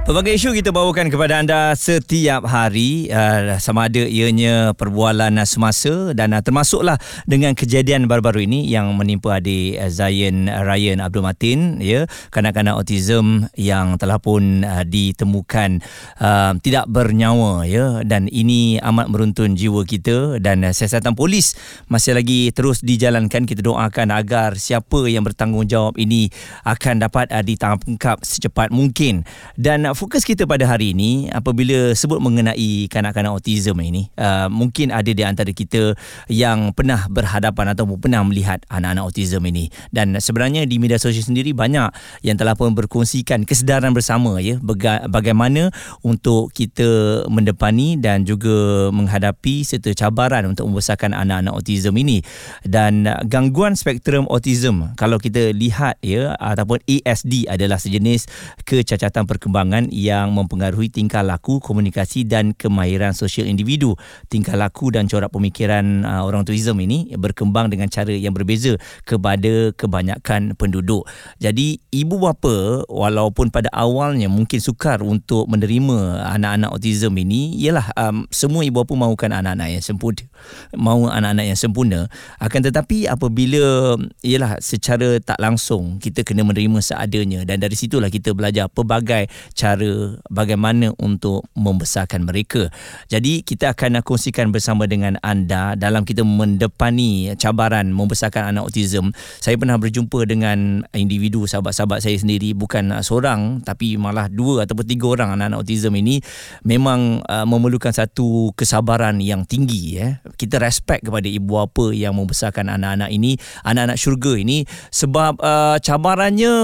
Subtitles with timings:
[0.00, 3.12] Pelbagai isu kita bawakan kepada anda setiap hari.
[3.12, 6.96] Uh, sama ada ianya perbualan semasa dan uh, termasuklah
[7.28, 12.08] dengan kejadian baru-baru ini yang menimpa adik uh, Zayn Ryan Abdul Matin ya.
[12.32, 15.84] Kanak-kanak autism yang telah pun uh, ditemukan
[16.16, 18.00] uh, tidak bernyawa ya.
[18.00, 21.60] Dan ini amat meruntun jiwa kita dan uh, siasatan polis
[21.92, 23.44] masih lagi terus dijalankan.
[23.44, 26.32] Kita doakan agar siapa yang bertanggungjawab ini
[26.64, 29.28] akan dapat uh, ditangkap secepat mungkin.
[29.60, 34.94] Dan uh, fokus kita pada hari ini apabila sebut mengenai kanak-kanak autism ini uh, mungkin
[34.94, 35.98] ada di antara kita
[36.30, 39.72] yang pernah berhadapan atau pernah melihat anak-anak autism ini.
[39.90, 41.90] Dan sebenarnya di media sosial sendiri banyak
[42.22, 44.62] yang telah pun berkongsikan kesedaran bersama ya
[45.10, 45.74] bagaimana
[46.06, 52.22] untuk kita mendepani dan juga menghadapi serta cabaran untuk membesarkan anak-anak autism ini.
[52.62, 58.28] Dan gangguan spektrum autism kalau kita lihat ya ataupun ASD adalah sejenis
[58.62, 63.96] kecacatan perkembangan yang mempengaruhi tingkah laku, komunikasi dan kemahiran sosial individu.
[64.28, 68.76] Tingkah laku dan corak pemikiran uh, orang autism ini berkembang dengan cara yang berbeza
[69.08, 71.08] kepada kebanyakan penduduk.
[71.40, 78.26] Jadi ibu bapa walaupun pada awalnya mungkin sukar untuk menerima anak-anak autism ini ialah um,
[78.34, 80.26] semua ibu bapa mahukan anak-anak yang sempurna
[80.74, 82.00] mahu anak-anak yang sempurna
[82.42, 88.34] akan tetapi apabila ialah secara tak langsung kita kena menerima seadanya dan dari situlah kita
[88.34, 92.66] belajar pelbagai cara cara bagaimana untuk membesarkan mereka.
[93.06, 99.14] Jadi kita akan kongsikan bersama dengan anda dalam kita mendepani cabaran membesarkan anak autism.
[99.38, 105.06] Saya pernah berjumpa dengan individu sahabat-sahabat saya sendiri bukan seorang tapi malah dua ataupun tiga
[105.06, 106.18] orang anak-anak autism ini
[106.66, 110.18] memang uh, memerlukan satu kesabaran yang tinggi ya.
[110.34, 116.54] Kita respect kepada ibu bapa yang membesarkan anak-anak ini, anak-anak syurga ini sebab uh, cabarannya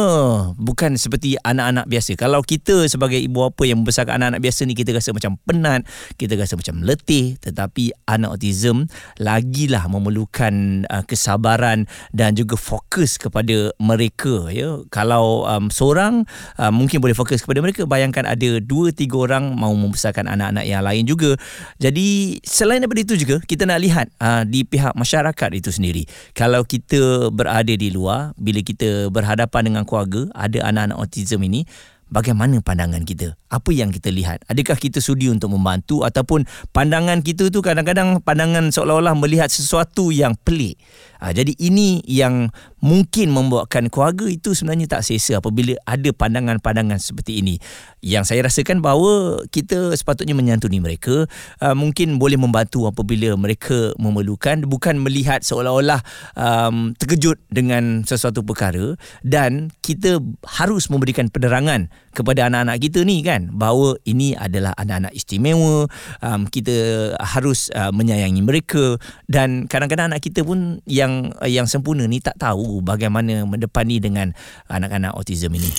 [0.59, 2.19] bukan seperti anak-anak biasa.
[2.19, 5.85] Kalau kita sebagai ibu bapa yang membesarkan anak-anak biasa ni kita rasa macam penat,
[6.17, 8.89] kita rasa macam letih tetapi anak autism
[9.21, 11.85] lagilah memerlukan uh, kesabaran
[12.17, 14.81] dan juga fokus kepada mereka ya.
[14.89, 16.25] Kalau um, seorang
[16.57, 20.81] uh, mungkin boleh fokus kepada mereka, bayangkan ada dua tiga orang mahu membesarkan anak-anak yang
[20.81, 21.37] lain juga.
[21.77, 26.09] Jadi selain daripada itu juga kita nak lihat uh, di pihak masyarakat itu sendiri.
[26.33, 31.69] Kalau kita berada di luar bila kita berhadapan dengan keluarga ada anak-anak autism ini
[32.11, 33.35] bagaimana pandangan kita?
[33.51, 34.43] Apa yang kita lihat?
[34.47, 40.35] Adakah kita sudi untuk membantu ataupun pandangan kita tu kadang-kadang pandangan seolah-olah melihat sesuatu yang
[40.43, 40.79] pelik.
[41.21, 42.51] Ha, jadi ini yang
[42.81, 47.59] mungkin membuatkan keluarga itu sebenarnya tak selesa apabila ada pandangan-pandangan seperti ini.
[48.05, 51.27] Yang saya rasakan bahawa kita sepatutnya menyantuni mereka,
[51.61, 54.63] uh, mungkin boleh membantu apabila mereka memerlukan.
[54.69, 56.01] Bukan melihat seolah-olah
[56.39, 58.95] um, terkejut dengan sesuatu perkara.
[59.27, 63.51] Dan kita harus memberikan penerangan kepada anak-anak kita ni kan.
[63.53, 65.91] Bahawa ini adalah anak-anak istimewa.
[66.23, 69.01] Um, kita harus uh, menyayangi mereka.
[69.27, 71.06] Dan kadang-kadang anak kita pun yang
[71.37, 74.33] uh, yang sempurna ni tak tahu bagaimana mendepani dengan
[74.71, 75.71] anak-anak autism ini.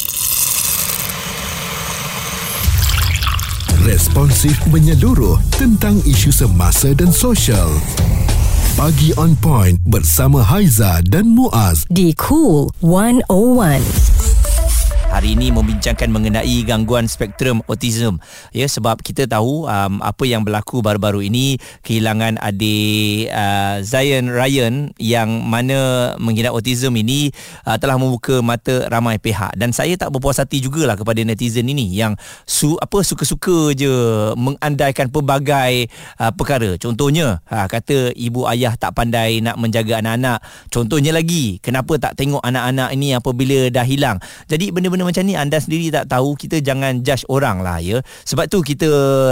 [3.87, 7.71] Responsif menyeluruh tentang isu semasa dan sosial.
[8.75, 11.87] Pagi on point bersama Haiza dan Muaz.
[11.87, 14.16] Di Cool 101
[15.17, 18.21] hari ini membincangkan mengenai gangguan spektrum autism.
[18.53, 24.93] Ya sebab kita tahu um, apa yang berlaku baru-baru ini kehilangan adik uh, Zion Ryan
[25.01, 27.33] yang mana mengidap autism ini
[27.65, 29.57] uh, telah membuka mata ramai pihak.
[29.57, 32.13] Dan saya tak berpuas hati jugalah kepada netizen ini yang
[32.45, 33.89] su apa suka-suka je
[34.37, 35.89] mengandaikan pelbagai
[36.21, 36.77] uh, perkara.
[36.77, 40.45] Contohnya uh, kata ibu ayah tak pandai nak menjaga anak-anak.
[40.69, 44.21] Contohnya lagi kenapa tak tengok anak-anak ini apabila dah hilang?
[44.45, 48.03] Jadi benda benda macam ni anda sendiri tak tahu kita jangan judge orang lah ya.
[48.27, 48.89] Sebab tu kita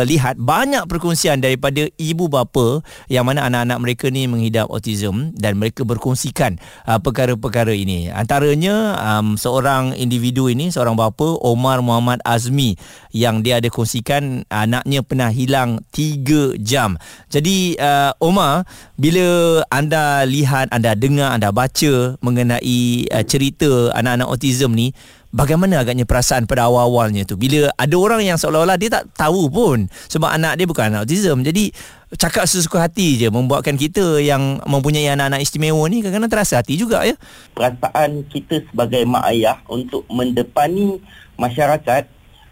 [0.07, 2.79] lihat banyak perkongsian daripada ibu bapa
[3.11, 6.57] yang mana anak-anak mereka ni menghidap autism dan mereka berkongsikan
[6.87, 8.07] uh, perkara-perkara ini.
[8.07, 12.79] Antaranya um, seorang individu ini seorang bapa Omar Muhammad Azmi
[13.11, 16.95] yang dia ada kongsikan anaknya pernah hilang 3 jam.
[17.27, 18.63] Jadi uh, Omar
[18.95, 24.95] bila anda lihat anda dengar anda baca mengenai uh, cerita anak-anak autism ni
[25.31, 29.89] bagaimana agaknya perasaan pada awal-awalnya tu bila ada orang yang seolah-olah dia tak tahu pun
[30.09, 31.73] sebab anak dia bukan autism jadi
[32.15, 37.01] cakap sesuka hati je membuatkan kita yang mempunyai anak-anak istimewa ni kadang-kadang terasa hati juga
[37.01, 37.17] ya
[37.57, 41.01] perasaan kita sebagai mak ayah untuk mendepani
[41.35, 42.07] masyarakat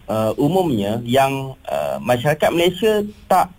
[0.08, 3.52] uh, umumnya yang uh, masyarakat Malaysia tak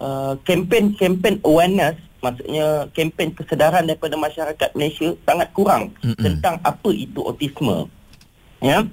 [0.00, 6.22] uh, kempen-kempen awareness maksudnya kempen kesedaran daripada masyarakat Malaysia sangat kurang Mm-mm.
[6.22, 7.90] tentang apa itu autisme.
[8.62, 8.86] Ya.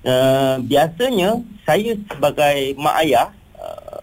[0.00, 3.28] Uh, biasanya saya sebagai mak ayah
[3.60, 4.00] uh,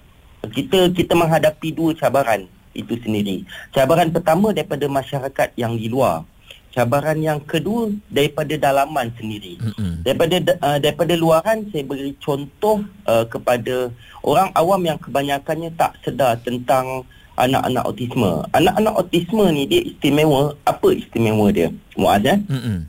[0.54, 2.46] kita kita menghadapi dua cabaran
[2.78, 3.42] itu sendiri.
[3.74, 6.22] Cabaran pertama daripada masyarakat yang di luar.
[6.69, 9.58] Cabaran yang kedua daripada dalaman sendiri.
[10.06, 13.90] Daripada uh, daripada luaran saya beri contoh uh, kepada
[14.22, 17.02] orang awam yang kebanyakannya tak sedar tentang
[17.42, 18.46] anak-anak autisme.
[18.54, 20.54] Anak-anak autisme ni dia istimewa.
[20.69, 21.74] Apa istimewa dia?
[21.98, 22.38] Muaz eh?
[22.46, 22.86] Mm-mm.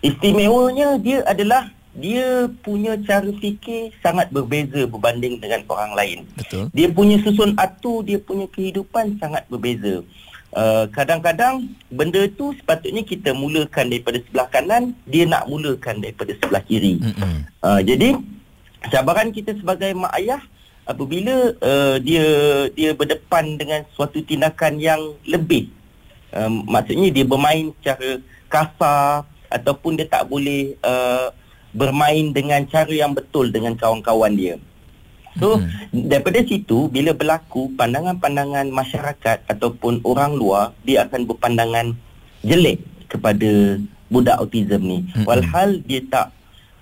[0.00, 6.18] Istimewanya dia adalah dia punya cara fikir sangat berbeza berbanding dengan orang lain.
[6.38, 6.70] Betul.
[6.72, 10.00] Dia punya susun atur, dia punya kehidupan sangat berbeza.
[10.50, 16.62] Uh, kadang-kadang benda tu sepatutnya kita mulakan daripada sebelah kanan, dia nak mulakan daripada sebelah
[16.62, 16.98] kiri.
[17.62, 18.18] Uh, jadi
[18.88, 20.40] cabaran kita sebagai mak ayah
[20.88, 22.26] apabila uh, dia
[22.72, 24.98] dia berdepan dengan suatu tindakan yang
[25.28, 25.70] lebih
[26.34, 28.18] um, maksudnya dia bermain secara
[28.50, 31.34] kasar ataupun dia tak boleh uh,
[31.74, 34.56] bermain dengan cara yang betul dengan kawan-kawan dia.
[35.38, 36.10] So mm-hmm.
[36.10, 41.94] daripada situ bila berlaku pandangan-pandangan masyarakat ataupun orang luar dia akan berpandangan
[42.42, 43.78] jelek kepada
[44.10, 44.98] budak autism ni.
[45.06, 45.26] Mm-mm.
[45.30, 46.34] Walhal dia tak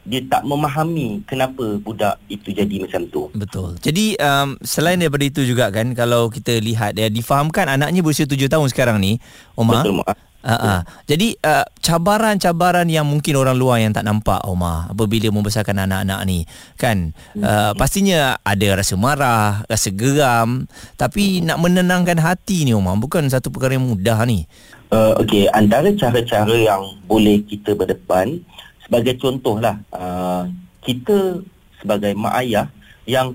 [0.08, 3.28] dia tak memahami kenapa budak itu jadi macam tu.
[3.36, 3.76] Betul.
[3.84, 8.48] Jadi um, selain daripada itu juga kan kalau kita lihat ya difahamkan anaknya berusia 7
[8.48, 9.20] tahun sekarang ni,
[9.52, 9.84] Omar.
[9.84, 10.27] Betul Mak.
[10.38, 10.80] Uh, uh.
[11.10, 16.46] Jadi uh, cabaran-cabaran yang mungkin orang luar yang tak nampak Omar apabila membesarkan anak-anak ni
[16.78, 17.10] kan
[17.42, 23.50] uh, pastinya ada rasa marah, rasa geram tapi nak menenangkan hati ni Omar bukan satu
[23.50, 24.46] perkara yang mudah ni.
[24.94, 28.38] Uh, Okey, antara cara-cara yang boleh kita berdepan
[28.86, 30.46] sebagai contohlah uh,
[30.86, 31.42] kita
[31.82, 32.70] sebagai mak ayah
[33.04, 33.34] yang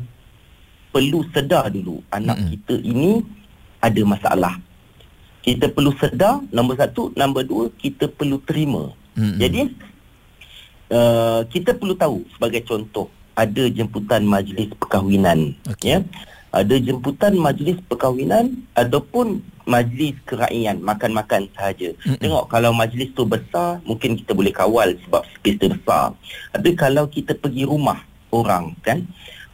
[0.96, 2.50] perlu sedar dulu anak Mm-mm.
[2.58, 3.12] kita ini
[3.84, 4.56] ada masalah.
[5.44, 8.95] Kita perlu sedar nombor satu, nombor dua kita perlu terima.
[9.19, 9.38] Mm-mm.
[9.38, 9.62] Jadi
[10.94, 15.98] uh, kita perlu tahu sebagai contoh ada jemputan majlis perkahwinan Okey.
[15.98, 16.00] ya
[16.54, 22.22] ada jemputan majlis perkahwinan ataupun majlis kera'ian makan-makan sahaja Mm-mm.
[22.22, 26.13] tengok kalau majlis tu besar mungkin kita boleh kawal sebab space tu besar
[26.54, 29.01] tapi kalau kita pergi rumah orang kan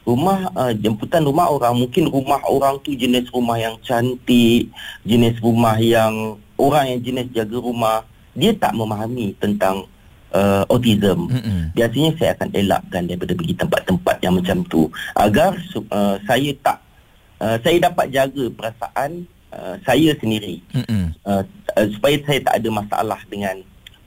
[0.04, 4.72] rumah uh, jemputan rumah orang mungkin rumah orang tu jenis rumah yang cantik
[5.04, 9.84] jenis rumah yang orang yang jenis jaga rumah dia tak memahami tentang
[10.32, 11.70] uh, autism Mm-mm.
[11.76, 15.52] biasanya saya akan elakkan daripada pergi tempat-tempat yang macam tu agar
[15.92, 16.78] uh, saya tak
[17.42, 19.10] uh, saya dapat jaga perasaan
[19.52, 21.12] uh, saya sendiri Mm-mm.
[21.28, 21.42] uh,
[21.76, 23.56] uh, supaya saya tak ada masalah dengan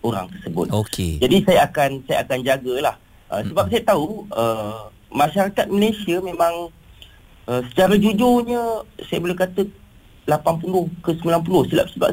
[0.04, 0.68] orang tersebut.
[0.68, 1.16] Okey.
[1.24, 2.96] Jadi saya akan saya akan jagalah
[3.32, 6.74] uh, sebab saya tahu uh, masyarakat Malaysia memang
[7.48, 9.62] uh, secara jujurnya saya boleh kata
[10.28, 12.10] 80 ke 90 silap sebab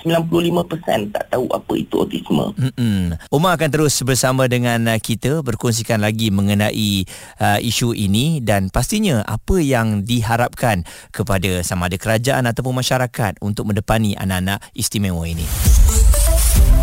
[0.00, 2.56] 95% tak tahu apa itu autisme.
[2.56, 3.20] Mm-mm.
[3.28, 7.04] Umar akan terus bersama dengan uh, kita berkongsikan lagi mengenai
[7.36, 13.68] uh, isu ini dan pastinya apa yang diharapkan kepada sama ada kerajaan ataupun masyarakat untuk
[13.68, 15.44] mendepani anak-anak istimewa ini.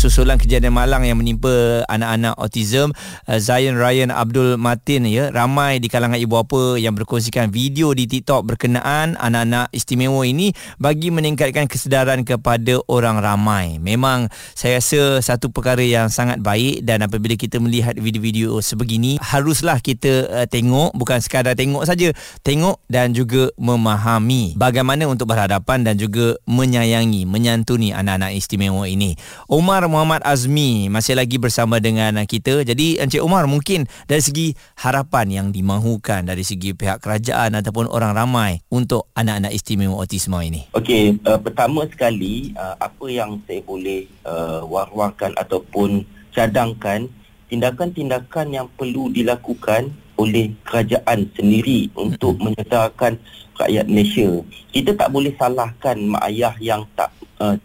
[0.00, 2.96] Susulan kejadian malang yang menimpa anak-anak autism
[3.28, 8.08] uh, Zion Ryan Abdul Matin ya ramai di kalangan ibu bapa yang berkongsikan video di
[8.08, 13.76] TikTok berkenaan anak-anak istimewa ini bagi meningkatkan kesedaran kepada orang ramai.
[13.76, 19.84] Memang saya rasa satu perkara yang sangat baik dan apabila kita melihat video-video sebegini haruslah
[19.84, 22.08] kita uh, tengok bukan sekadar tengok saja
[22.40, 29.12] tengok dan juga memahami bagaimana untuk berhadapan dan juga menyayangi menyantuni anak-anak istimewa ini.
[29.44, 32.62] Omar Muhammad Azmi masih lagi bersama dengan kita.
[32.62, 38.14] Jadi Encik Omar mungkin dari segi harapan yang dimahukan dari segi pihak kerajaan ataupun orang
[38.14, 40.70] ramai untuk anak-anak istimewa autisma ini.
[40.78, 47.10] Okey, uh, pertama sekali uh, apa yang saya boleh uh, war-warkan ataupun cadangkan
[47.50, 53.18] tindakan-tindakan yang perlu dilakukan oleh kerajaan sendiri untuk menyedarkan
[53.58, 54.30] rakyat Malaysia.
[54.70, 57.10] Kita tak boleh salahkan mak ayah yang tak
[57.42, 57.56] uh,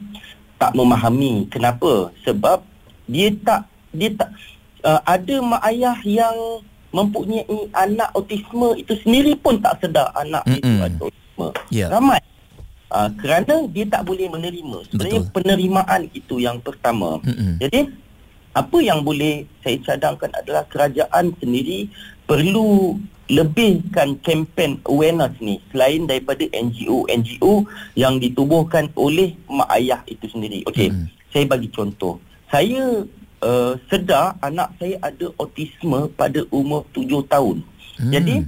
[0.66, 2.66] tak memahami kenapa sebab
[3.06, 4.34] dia tak dia tak
[4.82, 6.34] uh, ada mak ayah yang
[6.90, 7.46] mempunyai
[7.78, 10.82] anak autisme itu sendiri pun tak sedar anak itu Mm-mm.
[10.82, 11.48] ada autisme.
[11.70, 11.94] Ya.
[11.94, 12.18] Ramai.
[12.90, 14.90] Uh, kerana dia tak boleh menerima.
[14.90, 15.34] Sebenarnya Betul.
[15.38, 17.22] penerimaan itu yang pertama.
[17.22, 17.62] Mm-mm.
[17.62, 17.94] Jadi
[18.56, 21.92] apa yang boleh saya cadangkan adalah kerajaan sendiri
[22.26, 27.66] perlu lebihkan kempen awareness ni selain daripada NGO-NGO
[27.98, 30.62] yang ditubuhkan oleh mak ayah itu sendiri.
[30.70, 31.10] Okey, Mm.
[31.34, 32.22] saya bagi contoh.
[32.54, 33.02] Saya
[33.42, 37.66] uh, sedar anak saya ada autisme pada umur 7 tahun.
[37.98, 38.12] Hmm.
[38.14, 38.46] Jadi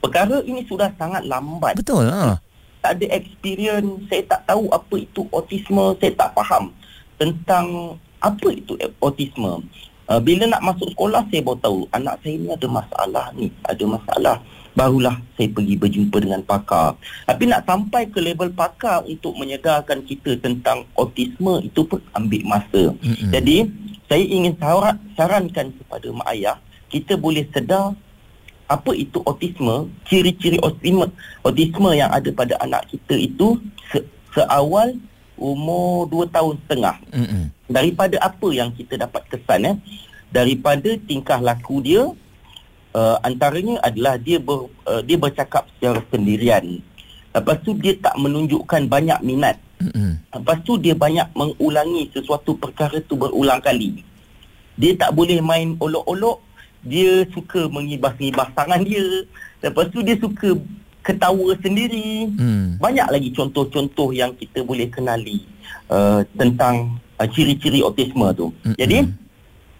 [0.00, 1.76] perkara ini sudah sangat lambat.
[1.76, 2.40] Betul ha.
[2.80, 6.72] Tak ada experience, saya tak tahu apa itu autisme, saya tak faham
[7.20, 9.60] tentang apa itu autisme.
[10.08, 13.84] Uh, bila nak masuk sekolah saya baru tahu anak saya ni ada masalah ni, ada
[13.84, 14.36] masalah.
[14.72, 16.96] Barulah saya pergi berjumpa dengan pakar.
[17.28, 22.94] Tapi nak sampai ke level pakar untuk menyedarkan kita tentang autisme itu pun ambil masa.
[22.94, 23.30] Mm-hmm.
[23.34, 23.56] Jadi
[24.08, 24.54] saya ingin
[25.18, 26.56] sarankan kepada mak ayah
[26.88, 27.92] kita boleh sedar
[28.68, 31.08] apa itu autisme, ciri-ciri autisme,
[31.44, 33.56] autisme yang ada pada anak kita itu
[33.92, 34.92] se- seawal
[35.38, 36.96] umur 2 tahun setengah.
[37.14, 37.44] Mm-hmm.
[37.70, 39.76] Daripada apa yang kita dapat kesan eh?
[40.28, 42.10] Daripada tingkah laku dia
[42.92, 46.82] uh, antaranya adalah dia ber, uh, dia bercakap secara sendirian.
[47.32, 49.56] Lepas tu dia tak menunjukkan banyak minat.
[49.78, 50.10] Mm-hmm.
[50.42, 54.02] Lepas tu dia banyak mengulangi sesuatu perkara tu berulang kali.
[54.78, 56.42] Dia tak boleh main olok-olok
[56.82, 59.26] dia suka mengibas-ngibas tangan dia.
[59.62, 60.54] Lepas tu dia suka
[61.02, 62.28] ketawa sendiri.
[62.36, 62.76] Hmm.
[62.76, 65.44] Banyak lagi contoh-contoh yang kita boleh kenali
[65.88, 68.52] uh, tentang uh, ciri-ciri autisme tu.
[68.64, 68.76] Hmm.
[68.76, 69.08] Jadi,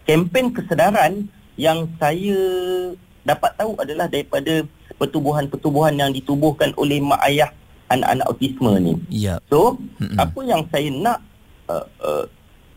[0.08, 2.38] kempen kesedaran yang saya
[3.26, 4.64] dapat tahu adalah daripada
[4.96, 7.52] pertubuhan-pertubuhan yang ditubuhkan oleh mak ayah
[7.92, 8.94] anak-anak autisme ni.
[9.12, 9.38] Yep.
[9.52, 10.16] So, hmm.
[10.16, 11.18] apa yang saya nak
[11.68, 12.24] uh, uh,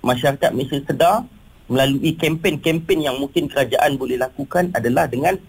[0.04, 1.24] masyarakat Malaysia sedar
[1.72, 5.40] melalui kempen-kempen yang mungkin kerajaan boleh lakukan adalah dengan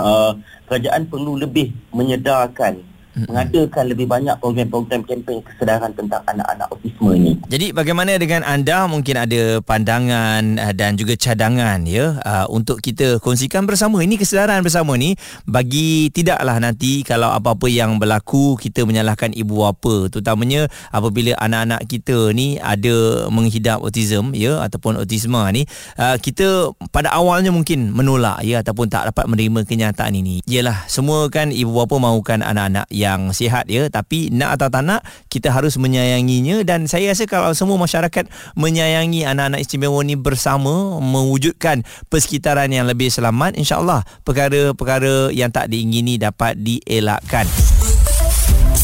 [0.00, 0.32] uh,
[0.66, 3.26] kerajaan perlu lebih menyedarkan mm-hmm.
[3.30, 7.32] mengadakan lebih banyak program-program kempen kesedaran tentang anak-anak autisme ini.
[7.50, 13.18] Jadi bagaimana dengan anda mungkin ada pandangan uh, dan juga cadangan ya uh, untuk kita
[13.18, 15.14] kongsikan bersama ini kesedaran bersama ni
[15.46, 22.30] bagi tidaklah nanti kalau apa-apa yang berlaku kita menyalahkan ibu bapa terutamanya apabila anak-anak kita
[22.34, 25.66] ni ada menghidap autism ya ataupun autisma ni
[25.98, 30.42] uh, kita pada awalnya mungkin menolak ya ataupun tak dapat menerima kenyataan ini.
[30.46, 33.88] Yalah semua kan ibu bapa mahukan anak-anak yang sihat ya.
[33.88, 35.00] Tapi nak atau tak nak
[35.32, 36.60] kita harus menyayanginya.
[36.68, 41.80] Dan saya rasa kalau semua masyarakat menyayangi anak-anak istimewa ni bersama mewujudkan
[42.12, 47.48] persekitaran yang lebih selamat insyaallah perkara-perkara yang tak diingini dapat dielakkan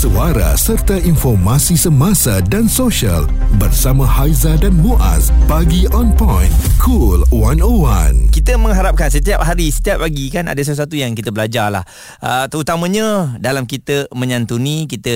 [0.07, 3.27] suara serta informasi semasa dan sosial
[3.59, 5.35] bersama Haiza dan Muaz.
[5.51, 11.19] Pagi on point cool 101 kita mengharapkan setiap hari setiap pagi kan ada sesuatu yang
[11.19, 11.83] kita belajar lah.
[12.23, 15.11] Uh, terutamanya dalam kita menyantuni kita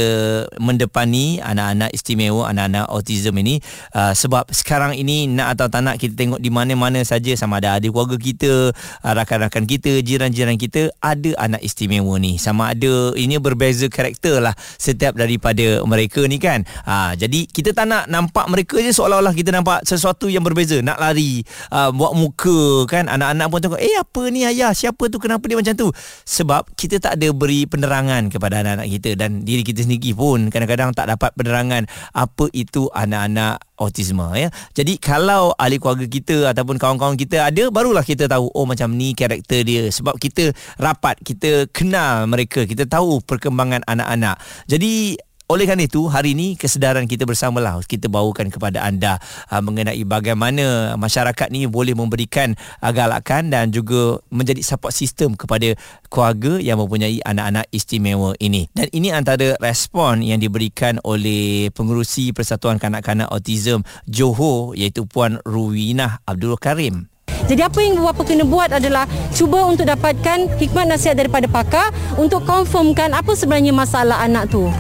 [0.59, 3.62] mendepani anak-anak istimewa anak-anak autism ini.
[3.94, 7.30] Uh, sebab sekarang ini nak atau tak nak kita tengok di mana-mana saja.
[7.38, 12.35] Sama ada adik keluarga kita uh, rakan-rakan kita jiran-jiran kita ada anak istimewa ni.
[12.42, 16.64] Sama ada ini berbeza karakter lah setiap daripada mereka ni kan.
[16.88, 20.80] Ha, jadi kita tak nak nampak mereka je seolah-olah kita nampak sesuatu yang berbeza.
[20.80, 23.12] Nak lari, uh, buat muka kan.
[23.12, 24.72] Anak-anak pun tengok, eh apa ni ayah?
[24.72, 25.20] Siapa tu?
[25.20, 25.92] Kenapa dia macam tu?
[26.25, 30.96] Sebab kita tak ada beri penerangan kepada anak-anak kita dan diri kita sendiri pun kadang-kadang
[30.96, 31.84] tak dapat penerangan
[32.16, 34.52] apa itu anak-anak autisme ya.
[34.76, 39.16] Jadi kalau ahli keluarga kita ataupun kawan-kawan kita ada barulah kita tahu oh macam ni
[39.16, 44.37] karakter dia sebab kita rapat, kita kenal mereka, kita tahu perkembangan anak-anak.
[44.68, 45.16] Jadi
[45.50, 49.19] oleh kerana itu, hari ini kesedaran kita bersamalah kita bawakan kepada anda
[49.50, 55.75] uh, mengenai bagaimana masyarakat ni boleh memberikan uh, galakan dan juga menjadi support system kepada
[56.07, 58.71] keluarga yang mempunyai anak-anak istimewa ini.
[58.71, 66.23] Dan ini antara respon yang diberikan oleh pengurusi Persatuan Kanak-Kanak Autism Johor iaitu Puan Ruwinah
[66.30, 67.11] Abdul Karim.
[67.50, 72.47] Jadi apa yang bapa kena buat adalah cuba untuk dapatkan hikmat nasihat daripada pakar untuk
[72.47, 74.71] confirmkan apa sebenarnya masalah anak tu.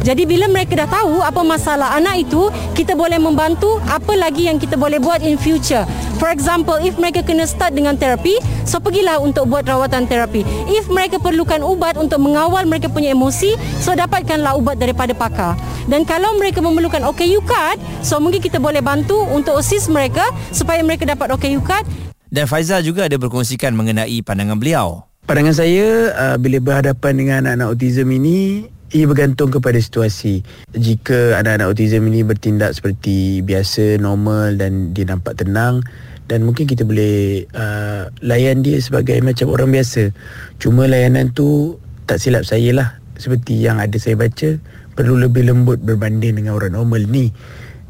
[0.00, 4.56] Jadi bila mereka dah tahu apa masalah anak itu, kita boleh membantu apa lagi yang
[4.56, 5.84] kita boleh buat in future.
[6.16, 10.40] For example, if mereka kena start dengan terapi, so pergilah untuk buat rawatan terapi.
[10.72, 15.56] If mereka perlukan ubat untuk mengawal mereka punya emosi, so dapatkanlah ubat daripada pakar.
[15.84, 20.80] Dan kalau mereka memerlukan OKU card, so mungkin kita boleh bantu untuk assist mereka supaya
[20.80, 21.84] mereka dapat OKU card.
[22.32, 25.04] Dan Faizal juga ada berkongsikan mengenai pandangan beliau.
[25.28, 30.42] Pandangan saya uh, bila berhadapan dengan anak-anak autism ini ia bergantung kepada situasi.
[30.74, 35.82] Jika anak-anak autism ini bertindak seperti biasa, normal dan dia nampak tenang
[36.30, 40.14] dan mungkin kita boleh uh, layan dia sebagai macam orang biasa.
[40.62, 42.88] Cuma layanan tu tak silap saya lah.
[43.18, 44.58] Seperti yang ada saya baca,
[44.94, 47.34] perlu lebih lembut berbanding dengan orang normal ni.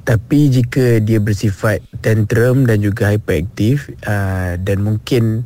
[0.08, 5.44] Tapi jika dia bersifat tantrum dan juga hyperaktif uh, dan mungkin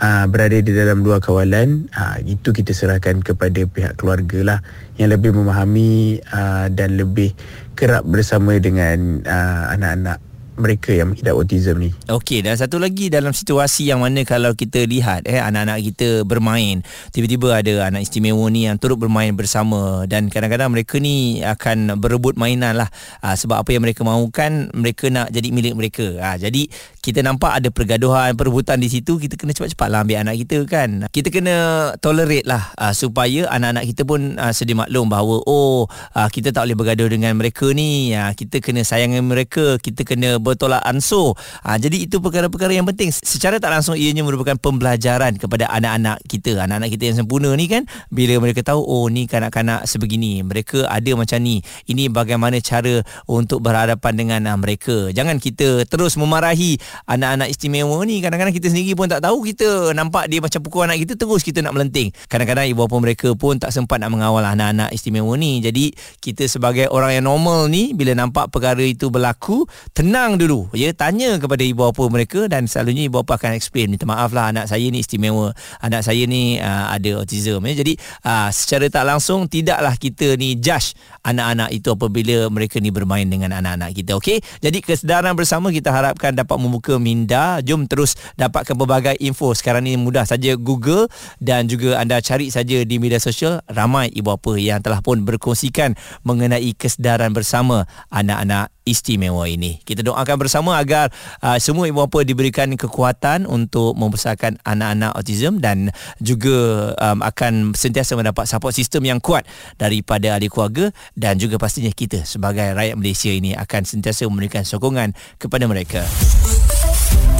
[0.00, 4.58] uh, berada di dalam dua kawalan uh, itu kita serahkan kepada pihak keluarga lah
[4.96, 7.36] yang lebih memahami uh, dan lebih
[7.76, 10.18] kerap bersama dengan uh, anak-anak
[10.60, 11.90] mereka yang mengidap autism ni.
[12.06, 16.84] Okey dan satu lagi dalam situasi yang mana kalau kita lihat eh anak-anak kita bermain
[17.16, 22.36] tiba-tiba ada anak istimewa ni yang turut bermain bersama dan kadang-kadang mereka ni akan berebut
[22.36, 22.92] mainan lah
[23.24, 26.06] uh, sebab apa yang mereka mahukan mereka nak jadi milik mereka.
[26.20, 26.68] Uh, jadi
[27.00, 31.08] kita nampak ada pergaduhan perebutan di situ kita kena cepat-cepat lah ambil anak kita kan.
[31.08, 31.54] Kita kena
[31.98, 36.68] tolerate lah uh, supaya anak-anak kita pun uh, sedia maklum bahawa oh uh, kita tak
[36.68, 38.12] boleh bergaduh dengan mereka ni.
[38.12, 41.32] Uh, kita kena sayangi mereka, kita kena bertolak ansur.
[41.64, 43.08] Uh, jadi itu perkara-perkara yang penting.
[43.10, 46.60] Secara tak langsung ianya merupakan pembelajaran kepada anak-anak kita.
[46.60, 50.44] Anak-anak kita yang sempurna ni kan bila mereka tahu oh ni kanak-kanak sebegini.
[50.44, 51.64] Mereka ada macam ni.
[51.88, 55.08] Ini bagaimana cara untuk berhadapan dengan uh, mereka.
[55.16, 56.76] Jangan kita terus memarahi
[57.06, 58.20] anak-anak istimewa ni.
[58.24, 61.60] Kadang-kadang kita sendiri pun tak tahu kita nampak dia macam pukul anak kita terus kita
[61.60, 62.10] nak melenting.
[62.26, 65.60] Kadang-kadang ibu bapa mereka pun tak sempat nak mengawal anak-anak istimewa ni.
[65.60, 70.72] Jadi kita sebagai orang yang normal ni bila nampak perkara itu berlaku, tenang dulu.
[70.72, 74.48] Ya, tanya kepada ibu bapa mereka dan selalunya ibu bapa akan explain, minta maaf lah
[74.50, 75.52] anak saya ni istimewa.
[75.84, 77.74] Anak saya ni uh, ada autism ya.
[77.76, 83.28] Jadi uh, secara tak langsung tidaklah kita ni judge anak-anak itu apabila mereka ni bermain
[83.28, 84.16] dengan anak-anak kita.
[84.16, 84.40] Okey.
[84.64, 87.60] Jadi kesedaran bersama kita harapkan dapat membuka minda.
[87.60, 89.52] Jom terus dapatkan pelbagai info.
[89.52, 94.32] Sekarang ni mudah saja Google dan juga anda cari saja di media sosial ramai ibu
[94.32, 99.78] bapa yang telah pun berkongsikan mengenai kesedaran bersama anak-anak istimewa ini.
[99.86, 105.94] Kita doakan bersama agar uh, semua ibu bapa diberikan kekuatan untuk membesarkan anak-anak autism dan
[106.18, 109.46] juga um, akan sentiasa mendapat support sistem yang kuat
[109.78, 115.14] daripada ahli keluarga dan juga pastinya kita sebagai rakyat Malaysia ini akan sentiasa memberikan sokongan
[115.38, 116.02] kepada mereka.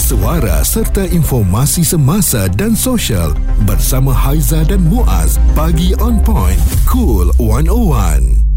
[0.01, 5.39] Suara serta informasi semasa dan sosial bersama Haiza dan Muaz.
[5.55, 6.59] Pagi on point.
[6.89, 8.50] Cool 101.